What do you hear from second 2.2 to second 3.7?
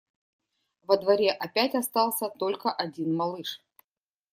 только один малыш.